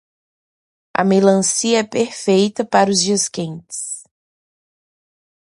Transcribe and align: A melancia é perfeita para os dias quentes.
A 0.97 1.03
melancia 1.03 1.77
é 1.77 1.83
perfeita 1.83 2.65
para 2.65 2.89
os 2.89 3.03
dias 3.03 3.29
quentes. 3.29 4.03